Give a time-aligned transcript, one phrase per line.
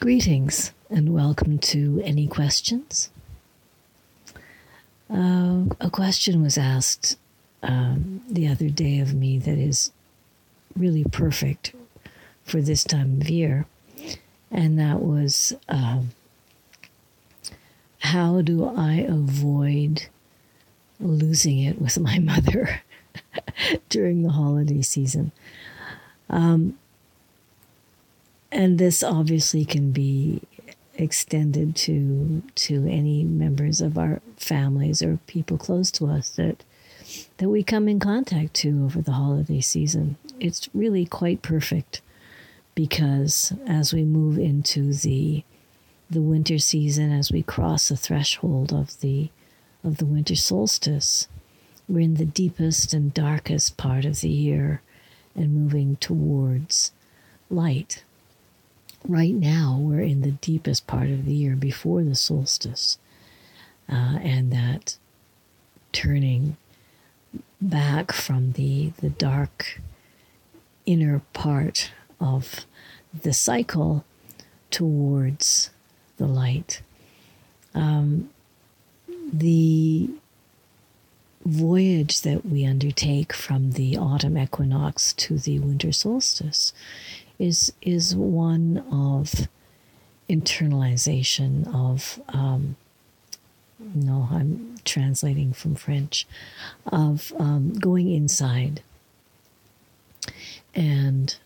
[0.00, 3.10] Greetings and welcome to Any Questions?
[5.12, 7.18] Uh, a question was asked
[7.62, 9.92] um, the other day of me that is
[10.74, 11.74] really perfect
[12.44, 13.66] for this time of year,
[14.50, 16.12] and that was um,
[17.98, 20.06] how do I avoid
[20.98, 22.80] losing it with my mother
[23.90, 25.30] during the holiday season?
[26.30, 26.78] Um,
[28.52, 30.42] and this obviously can be
[30.94, 36.64] extended to to any members of our families or people close to us that
[37.38, 40.16] that we come in contact to over the holiday season.
[40.38, 42.02] It's really quite perfect
[42.74, 45.42] because as we move into the
[46.10, 49.30] the winter season as we cross the threshold of the
[49.82, 51.28] of the winter solstice
[51.88, 54.82] we're in the deepest and darkest part of the year
[55.34, 56.92] and moving towards
[57.48, 58.04] light
[59.06, 62.98] right now we're in the deepest part of the year before the solstice,
[63.88, 64.96] uh, and that
[65.92, 66.56] turning
[67.60, 69.80] back from the the dark
[70.86, 72.66] inner part of
[73.22, 74.04] the cycle
[74.70, 75.70] towards
[76.16, 76.82] the light.
[77.74, 78.30] Um,
[79.32, 80.10] the
[81.44, 86.72] voyage that we undertake from the autumn equinox to the winter solstice
[87.40, 89.48] is is one of
[90.28, 92.76] internalization of um,
[93.94, 96.26] no i'm translating from french
[96.86, 98.82] of um, going inside.
[100.74, 101.36] And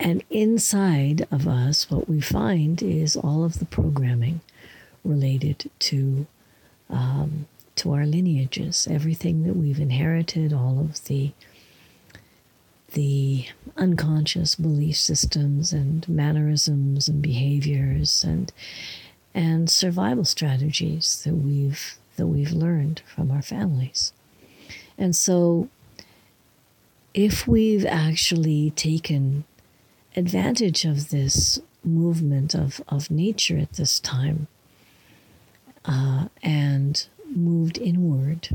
[0.00, 4.40] and inside of us what we find is all of the programming
[5.04, 6.26] related to
[6.90, 11.30] um, to our lineages everything that we've inherited all of the
[12.92, 18.52] the unconscious belief systems and mannerisms and behaviors and
[19.34, 24.12] and survival strategies that we've that we've learned from our families.
[24.98, 25.68] And so
[27.14, 29.44] if we've actually taken
[30.16, 34.46] advantage of this movement of, of nature at this time
[35.84, 38.50] uh, and moved inward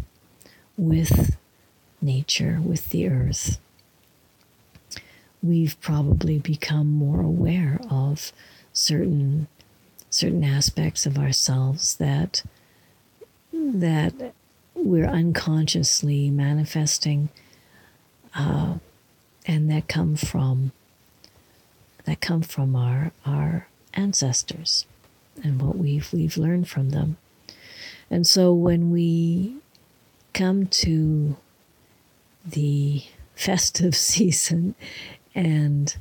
[0.77, 1.37] with
[2.01, 3.59] nature, with the earth,
[5.41, 8.31] we've probably become more aware of
[8.73, 9.47] certain
[10.09, 12.43] certain aspects of ourselves that
[13.51, 14.33] that
[14.73, 17.29] we're unconsciously manifesting
[18.35, 18.75] uh,
[19.45, 20.71] and that come from
[22.05, 24.85] that come from our our ancestors
[25.43, 27.17] and what we've we've learned from them.
[28.09, 29.57] And so when we
[30.33, 31.35] come to
[32.45, 33.03] the
[33.35, 34.75] festive season
[35.37, 35.95] and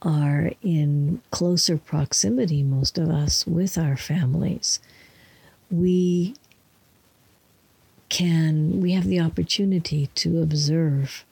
[0.00, 4.80] are in closer proximity, most of us, with our families,
[5.70, 6.34] we
[8.08, 11.26] can, we have the opportunity to observe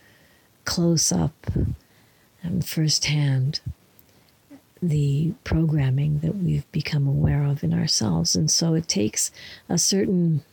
[0.67, 1.51] close up
[2.43, 3.61] and firsthand
[4.83, 8.37] the programming that we've become aware of in ourselves.
[8.37, 9.31] And so it takes
[9.69, 10.45] a certain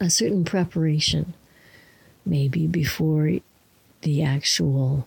[0.00, 1.34] a certain preparation
[2.26, 3.30] maybe before
[4.04, 5.06] the actual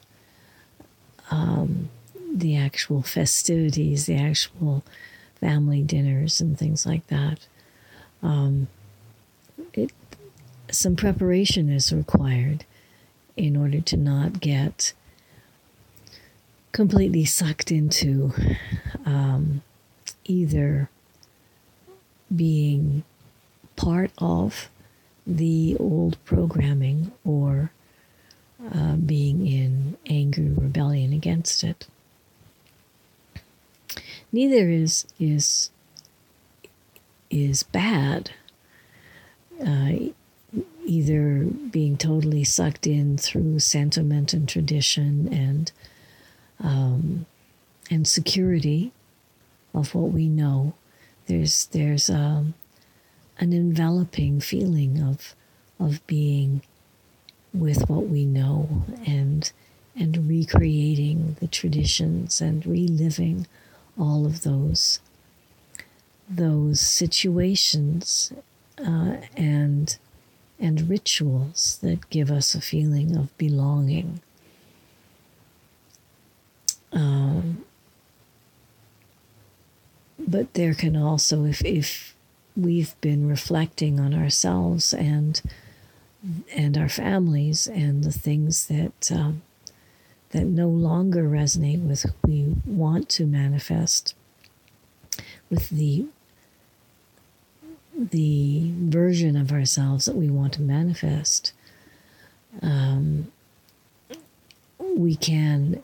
[1.31, 1.89] um,
[2.33, 4.83] the actual festivities, the actual
[5.39, 7.47] family dinners and things like that.
[8.21, 8.67] Um,
[9.73, 9.91] it,
[10.69, 12.65] some preparation is required
[13.35, 14.93] in order to not get
[16.71, 18.33] completely sucked into
[19.05, 19.61] um,
[20.25, 20.89] either
[22.35, 23.03] being
[23.75, 24.69] part of
[25.25, 27.71] the old programming or
[28.73, 31.87] uh, being in angry rebellion against it.
[34.31, 35.69] Neither is is
[37.29, 38.31] is bad.
[39.63, 39.91] Uh,
[40.85, 45.71] either being totally sucked in through sentiment and tradition and
[46.59, 47.25] um,
[47.91, 48.91] and security
[49.73, 50.73] of what we know.
[51.27, 52.53] There's there's um,
[53.39, 55.35] an enveloping feeling of
[55.79, 56.61] of being
[57.53, 59.51] with what we know and
[59.95, 63.47] and recreating the traditions and reliving
[63.97, 64.99] all of those
[66.29, 68.31] those situations
[68.79, 69.97] uh, and
[70.59, 74.21] and rituals that give us a feeling of belonging.
[76.91, 77.63] Um,
[80.17, 82.15] but there can also, if if
[82.55, 85.41] we've been reflecting on ourselves and
[86.55, 89.41] and our families and the things that um,
[90.31, 94.15] that no longer resonate with who we want to manifest,
[95.49, 96.05] with the
[97.97, 101.51] the version of ourselves that we want to manifest,
[102.61, 103.31] um,
[104.79, 105.81] we can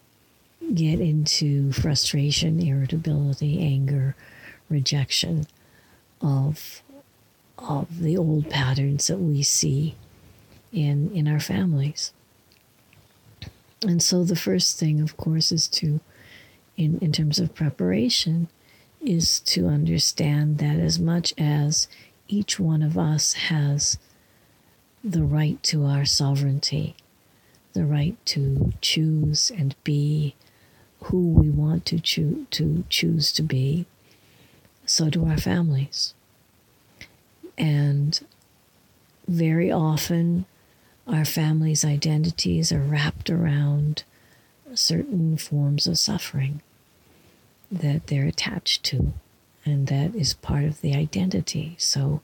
[0.74, 4.16] get into frustration, irritability, anger,
[4.70, 5.46] rejection
[6.22, 6.82] of
[7.58, 9.96] of the old patterns that we see
[10.74, 12.12] in in our families.
[13.86, 16.00] And so the first thing, of course, is to,
[16.78, 18.48] in, in terms of preparation,
[19.02, 21.88] is to understand that as much as
[22.30, 23.98] each one of us has
[25.04, 26.96] the right to our sovereignty,
[27.74, 30.36] the right to choose and be
[31.02, 33.86] who we want to, choo- to choose to be,
[34.86, 36.14] so do our families.
[37.58, 38.26] And
[39.28, 40.46] very often,
[41.08, 44.04] our families' identities are wrapped around
[44.74, 46.62] certain forms of suffering
[47.72, 49.14] that they're attached to
[49.66, 51.76] and that is part of the identity.
[51.78, 52.22] So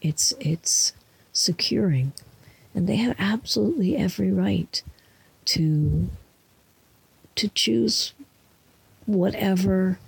[0.00, 0.92] it's it's
[1.32, 2.12] securing.
[2.74, 4.82] And they have absolutely every right
[5.46, 6.08] to
[7.36, 8.12] to choose
[9.06, 9.98] whatever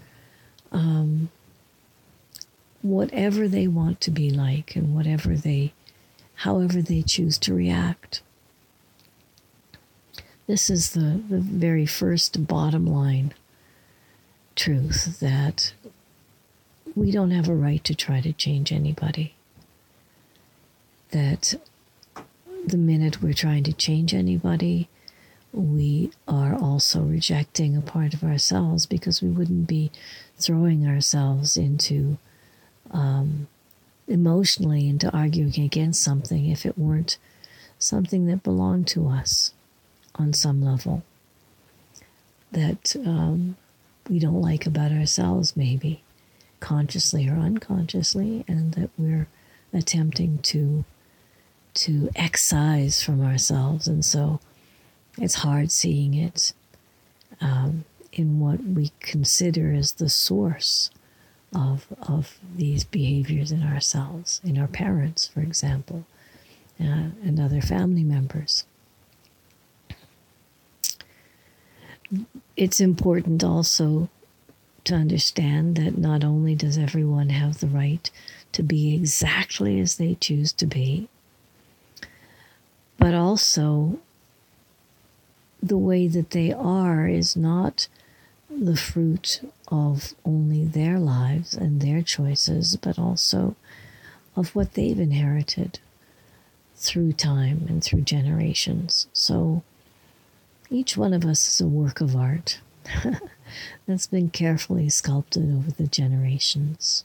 [0.70, 1.30] um,
[2.82, 5.72] whatever they want to be like and whatever they
[6.42, 8.20] however they choose to react.
[10.48, 13.32] This is the, the very first bottom line
[14.56, 15.72] truth that
[16.96, 19.34] we don't have a right to try to change anybody.
[21.12, 21.54] That
[22.66, 24.88] the minute we're trying to change anybody,
[25.52, 29.92] we are also rejecting a part of ourselves because we wouldn't be
[30.38, 32.18] throwing ourselves into
[32.90, 33.46] um,
[34.08, 37.18] emotionally into arguing against something if it weren't
[37.78, 39.52] something that belonged to us
[40.16, 41.02] on some level
[42.52, 43.56] that um,
[44.08, 46.02] we don't like about ourselves, maybe
[46.60, 49.26] consciously or unconsciously, and that we're
[49.72, 50.84] attempting to
[51.74, 54.38] to excise from ourselves, and so
[55.16, 56.52] it's hard seeing it
[57.40, 60.90] um, in what we consider as the source
[61.54, 66.04] of, of these behaviors in ourselves, in our parents, for example,
[66.80, 68.64] uh, and other family members.
[72.56, 74.08] It's important also
[74.84, 78.10] to understand that not only does everyone have the right
[78.52, 81.08] to be exactly as they choose to be,
[82.98, 83.98] but also
[85.62, 87.86] the way that they are is not
[88.60, 93.56] the fruit of only their lives and their choices, but also
[94.36, 95.78] of what they've inherited
[96.76, 99.06] through time and through generations.
[99.12, 99.62] So
[100.70, 102.60] each one of us is a work of art
[103.86, 107.04] that's been carefully sculpted over the generations.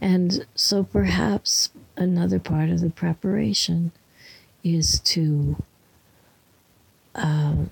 [0.00, 3.92] And so perhaps another part of the preparation
[4.62, 5.56] is to
[7.14, 7.70] um,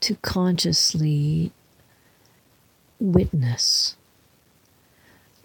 [0.00, 1.52] to consciously
[3.00, 3.96] witness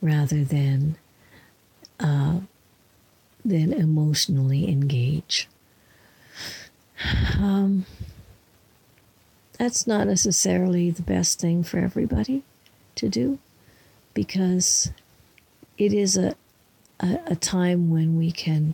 [0.02, 0.98] rather than
[2.00, 2.40] uh,
[3.46, 5.48] than emotionally engage.
[7.38, 7.86] Um,
[9.58, 12.44] that's not necessarily the best thing for everybody
[12.96, 13.40] to do
[14.14, 14.92] because
[15.78, 16.36] it is a,
[17.00, 18.74] a, a time when we can,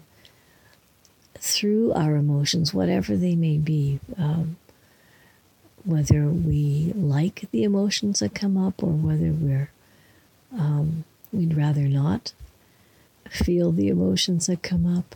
[1.38, 4.58] through our emotions, whatever they may be, um,
[5.90, 9.72] whether we like the emotions that come up or whether we're
[10.52, 12.34] um, we'd rather not
[13.30, 15.16] feel the emotions that come up.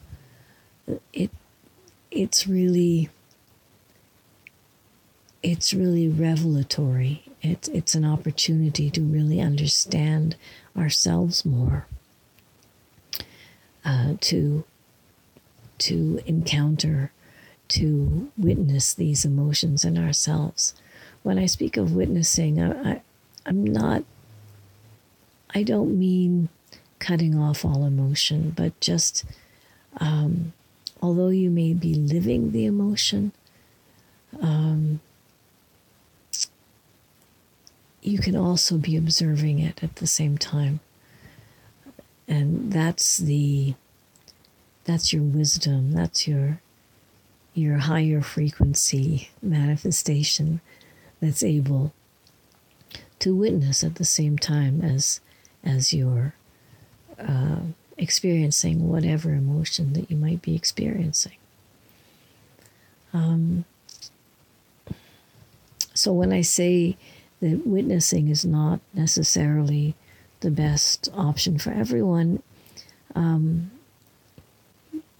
[1.12, 1.32] It
[2.12, 3.10] it's really
[5.42, 7.24] it's really revelatory.
[7.42, 10.36] It's it's an opportunity to really understand
[10.78, 11.88] ourselves more
[13.84, 14.64] uh, to
[15.80, 17.12] to encounter
[17.74, 20.76] to witness these emotions in ourselves.
[21.24, 23.02] When I speak of witnessing, I, I,
[23.46, 24.04] I'm not,
[25.56, 26.50] I don't mean
[27.00, 29.26] cutting off all emotion, but just
[29.98, 30.54] um,
[31.02, 33.32] although you may be living the emotion,
[34.40, 35.00] um,
[38.02, 40.80] you can also be observing it at the same time.
[42.28, 43.76] And that's the
[44.86, 46.60] that's your wisdom, that's your
[47.54, 50.62] your higher frequency manifestation
[51.22, 51.94] that's able
[53.20, 55.22] to witness at the same time as
[55.64, 56.34] as you're
[57.20, 57.60] uh,
[57.98, 61.38] experiencing whatever emotion that you might be experiencing.
[63.14, 63.64] Um,
[65.94, 66.98] so when I say
[67.40, 69.96] that witnessing is not necessarily
[70.42, 72.42] the best option for everyone,
[73.16, 73.72] um,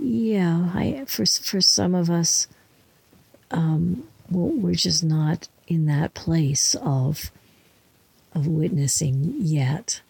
[0.04, 2.48] yeah, I for for some of us,
[3.52, 7.32] um, we're just not in that place of
[8.34, 10.02] of witnessing yet,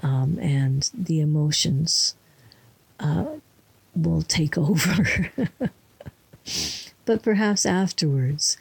[0.00, 2.14] um, and the emotions
[3.00, 3.24] uh,
[3.96, 5.28] will take over.
[7.04, 8.56] but perhaps afterwards,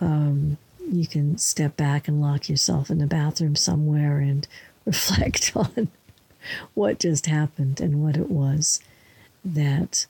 [0.00, 0.58] um,
[0.90, 4.48] you can step back and lock yourself in the bathroom somewhere and
[4.84, 5.88] reflect on
[6.74, 8.80] what just happened and what it was
[9.44, 10.06] that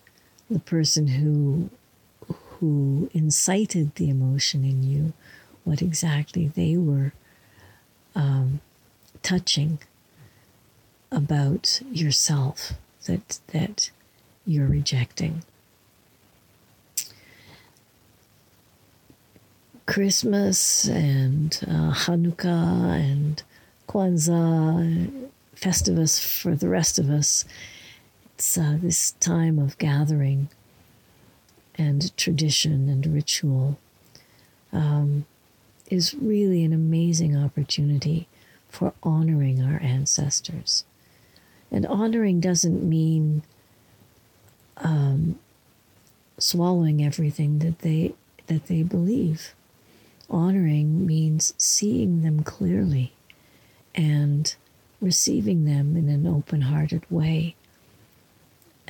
[0.50, 1.70] the person who
[2.58, 5.12] who incited the emotion in you,
[5.64, 7.12] what exactly they were
[8.14, 8.60] um,
[9.22, 9.78] touching
[11.10, 12.72] about yourself
[13.06, 13.90] that that
[14.46, 15.42] you're rejecting.
[19.86, 23.42] Christmas and uh, Hanukkah and
[23.88, 27.44] Kwanzaa, Festivus for the rest of us.
[28.40, 30.48] Uh, this time of gathering
[31.74, 33.78] and tradition and ritual
[34.72, 35.26] um,
[35.90, 38.28] is really an amazing opportunity
[38.70, 40.84] for honoring our ancestors.
[41.70, 43.42] And honoring doesn't mean
[44.78, 45.38] um,
[46.38, 48.14] swallowing everything that they
[48.46, 49.54] that they believe
[50.30, 53.12] honoring means seeing them clearly
[53.94, 54.54] and
[55.00, 57.56] receiving them in an open hearted way,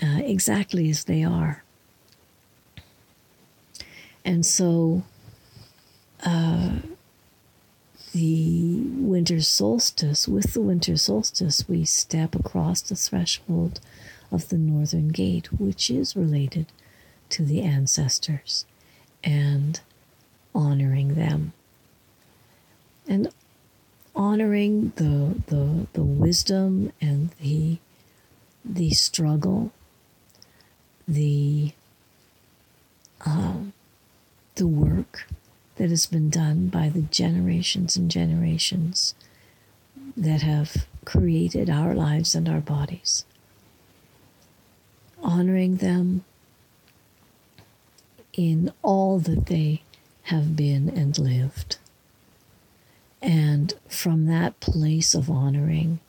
[0.02, 1.62] uh, exactly as they are.
[4.24, 5.02] And so,
[6.24, 6.76] uh,
[8.12, 13.80] the winter solstice, with the winter solstice, we step across the threshold
[14.32, 16.66] of the northern gate, which is related
[17.30, 18.64] to the ancestors.
[19.22, 19.80] And
[20.54, 21.52] honoring them
[23.06, 23.28] and
[24.14, 27.78] honoring the the the wisdom and the
[28.64, 29.72] the struggle
[31.10, 31.72] the
[33.26, 33.72] um,
[34.54, 35.26] the work
[35.76, 39.14] that has been done by the generations and generations
[40.16, 43.24] that have created our lives and our bodies
[45.22, 46.24] honoring them
[48.32, 49.82] in all that they
[50.24, 51.76] have been and lived.
[53.22, 56.00] And from that place of honoring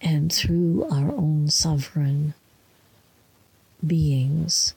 [0.00, 2.34] and through our own sovereign
[3.86, 4.74] beings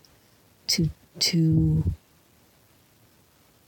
[0.67, 0.89] to
[1.19, 1.83] to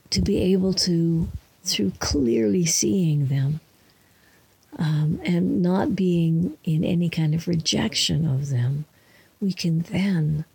[0.10, 1.28] to be able to
[1.64, 3.60] through clearly seeing them
[4.78, 8.86] um, and not being in any kind of rejection of them,
[9.40, 10.46] we can then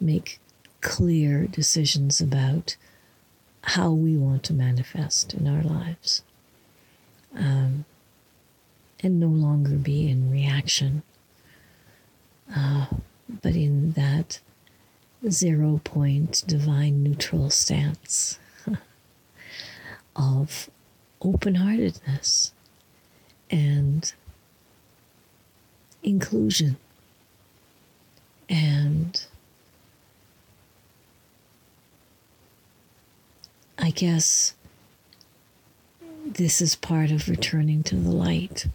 [0.00, 0.38] make
[0.80, 2.76] clear decisions about
[3.62, 6.22] how we want to manifest in our lives
[7.36, 7.84] um,
[9.02, 11.02] and no longer be in reaction,
[12.54, 12.86] uh,
[13.42, 14.40] but in that
[15.28, 18.38] zero point divine neutral stance
[20.16, 20.70] of
[21.20, 22.52] open heartedness
[23.50, 24.12] and
[26.02, 26.76] inclusion
[28.48, 29.26] and
[33.78, 34.54] I guess
[36.26, 38.66] this is part of returning to the light,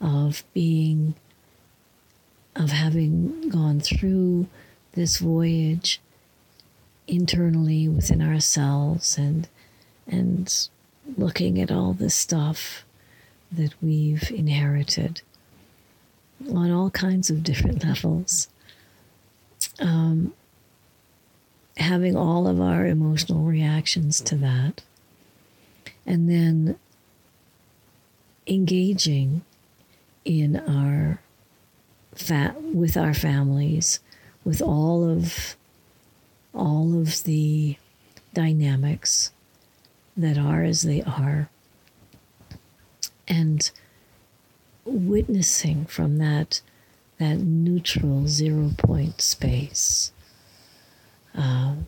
[0.00, 1.14] of being,
[2.54, 4.46] of having gone through
[4.92, 6.00] this voyage
[7.06, 9.48] internally within ourselves and
[10.06, 10.68] and
[11.16, 12.84] looking at all the stuff
[13.50, 15.22] that we've inherited
[16.50, 18.48] on all kinds of different levels.
[19.78, 20.32] Um,
[21.76, 24.82] having all of our emotional reactions to that,
[26.06, 26.76] and then
[28.46, 29.42] engaging
[30.24, 31.20] in our
[32.14, 34.00] fat with our families,
[34.44, 35.56] with all of
[36.54, 37.76] all of the
[38.34, 39.32] dynamics
[40.16, 41.48] that are as they are,
[43.26, 43.70] and
[44.84, 46.60] witnessing from that
[47.18, 50.12] that neutral zero point space
[51.34, 51.86] um,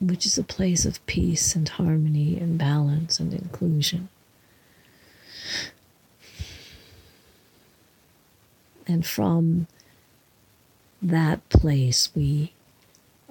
[0.00, 4.08] which is a place of peace and harmony and balance and inclusion.
[8.86, 9.66] And from
[11.00, 12.52] that place, we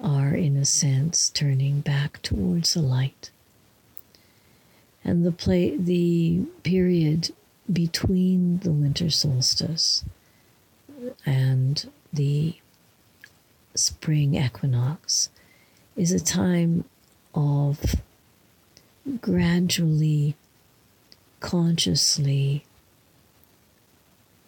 [0.00, 3.30] are, in a sense, turning back towards the light.
[5.04, 7.32] And the play, the period
[7.72, 10.04] between the winter solstice
[11.24, 12.54] and the
[13.74, 15.30] spring equinox
[15.96, 16.84] is a time
[17.34, 17.96] of
[19.20, 20.36] gradually,
[21.40, 22.64] consciously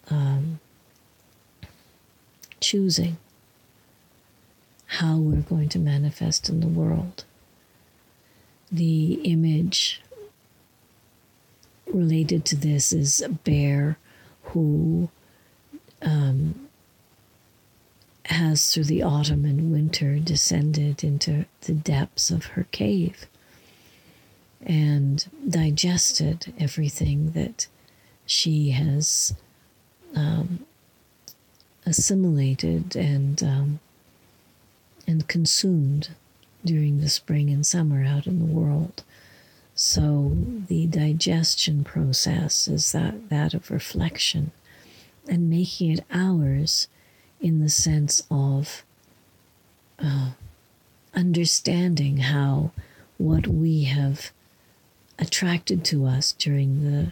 [0.09, 0.59] um,
[2.59, 3.17] choosing
[4.85, 7.25] how we're going to manifest in the world.
[8.71, 10.01] The image
[11.93, 13.97] related to this is a bear
[14.43, 15.09] who
[16.01, 16.67] um,
[18.25, 23.25] has, through the autumn and winter, descended into the depths of her cave
[24.65, 27.67] and digested everything that
[28.25, 29.33] she has
[30.15, 30.65] um,
[31.87, 33.79] assimilated and um,
[35.07, 36.09] and consumed
[36.65, 39.03] during the spring and summer out in the world.
[39.73, 40.35] So
[40.67, 44.51] the digestion process is that that of reflection
[45.29, 46.87] and making it ours
[47.39, 48.83] in the sense of
[49.99, 50.31] uh,
[51.13, 52.71] understanding how
[53.17, 54.31] what we have
[55.19, 57.11] attracted to us during the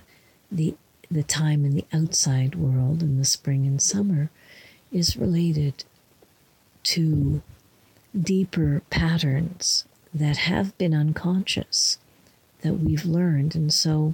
[0.52, 0.76] the
[1.10, 4.30] the time in the outside world in the spring and summer
[4.96, 5.84] is related
[6.82, 7.42] to
[8.18, 9.84] deeper patterns
[10.14, 11.98] that have been unconscious
[12.62, 13.56] that we've learned.
[13.56, 14.14] And so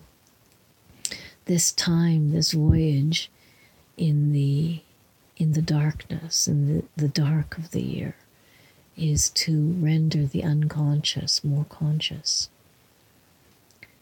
[1.46, 3.30] this time this voyage
[3.96, 4.82] in the
[5.38, 8.16] in the darkness in the, the dark of the year
[8.98, 12.50] is to render the unconscious more conscious.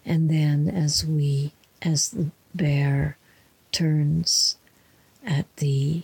[0.06, 3.18] And then as we as the bear
[3.74, 4.56] turns
[5.26, 6.04] at the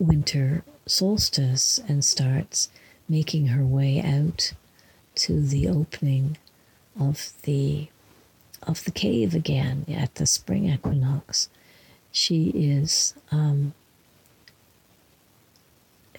[0.00, 2.68] winter solstice and starts
[3.08, 4.52] making her way out
[5.14, 6.36] to the opening
[6.98, 7.88] of the
[8.62, 11.48] of the cave again at the spring equinox.
[12.12, 13.74] She is um,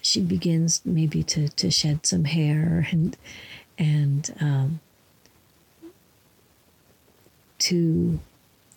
[0.00, 3.16] she begins maybe to, to shed some hair and
[3.78, 4.80] and um,
[7.58, 8.20] to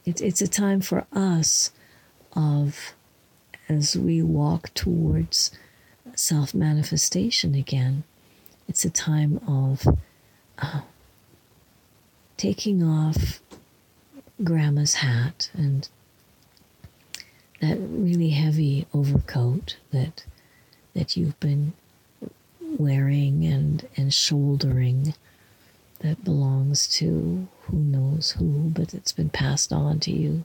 [0.05, 1.71] it's it's a time for us
[2.33, 2.94] of
[3.67, 5.51] as we walk towards
[6.15, 8.03] self manifestation again.
[8.67, 9.87] It's a time of
[10.57, 10.81] uh,
[12.37, 13.39] taking off
[14.43, 15.87] grandma's hat and
[17.61, 20.25] that really heavy overcoat that
[20.93, 21.73] that you've been
[22.61, 25.13] wearing and and shouldering
[25.99, 30.43] that belongs to who knows who, but it's been passed on to you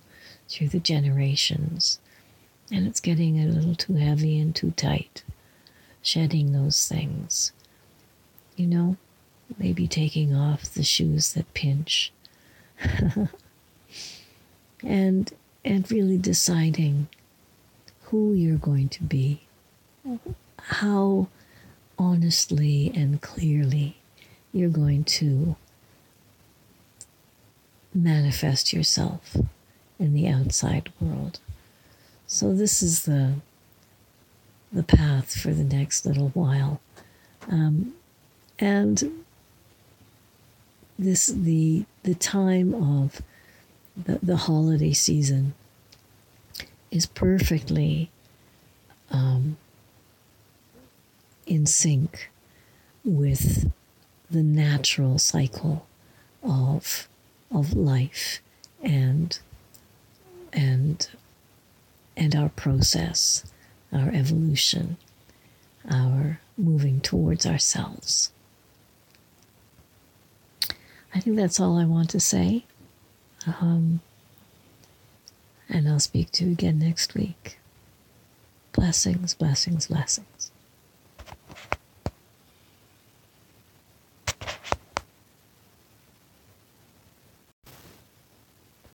[0.48, 1.98] through the generations.
[2.72, 5.24] And it's getting a little too heavy and too tight.
[6.02, 7.52] Shedding those things.
[8.56, 8.96] You know,
[9.58, 12.12] maybe taking off the shoes that pinch.
[14.82, 15.32] and
[15.64, 17.08] and really deciding
[18.04, 19.42] who you're going to be.
[20.58, 21.28] How
[21.98, 23.96] honestly and clearly
[24.52, 25.56] you're going to
[27.94, 29.36] manifest yourself
[29.98, 31.40] in the outside world.
[32.32, 33.34] So this is the
[34.72, 36.80] the path for the next little while,
[37.48, 37.94] um,
[38.56, 39.24] and
[40.96, 43.20] this the the time of
[43.96, 45.54] the, the holiday season
[46.92, 48.12] is perfectly
[49.10, 49.56] um,
[51.46, 52.30] in sync
[53.04, 53.72] with
[54.30, 55.84] the natural cycle
[56.44, 57.08] of
[57.50, 58.40] of life
[58.84, 59.40] and
[60.52, 61.08] and
[62.20, 63.44] and our process,
[63.92, 64.98] our evolution,
[65.90, 68.30] our moving towards ourselves.
[71.14, 72.66] I think that's all I want to say.
[73.46, 74.00] Um,
[75.68, 77.58] and I'll speak to you again next week.
[78.72, 80.49] Blessings, blessings, blessings.